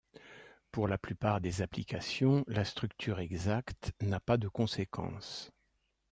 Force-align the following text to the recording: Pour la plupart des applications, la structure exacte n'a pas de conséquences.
Pour 0.71 0.87
la 0.87 0.97
plupart 0.97 1.41
des 1.41 1.61
applications, 1.61 2.43
la 2.47 2.65
structure 2.65 3.19
exacte 3.19 3.91
n'a 4.01 4.19
pas 4.19 4.37
de 4.37 4.47
conséquences. 4.47 5.51